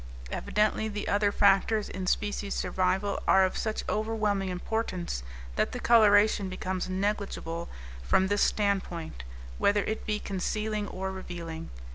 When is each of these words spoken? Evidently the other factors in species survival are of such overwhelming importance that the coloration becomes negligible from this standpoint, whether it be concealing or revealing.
Evidently 0.31 0.87
the 0.87 1.07
other 1.07 1.31
factors 1.31 1.87
in 1.87 2.07
species 2.07 2.55
survival 2.55 3.19
are 3.27 3.45
of 3.45 3.55
such 3.55 3.83
overwhelming 3.87 4.49
importance 4.49 5.21
that 5.57 5.73
the 5.73 5.79
coloration 5.79 6.49
becomes 6.49 6.89
negligible 6.89 7.69
from 8.01 8.25
this 8.25 8.41
standpoint, 8.41 9.23
whether 9.59 9.83
it 9.83 10.07
be 10.07 10.17
concealing 10.17 10.87
or 10.87 11.11
revealing. 11.11 11.69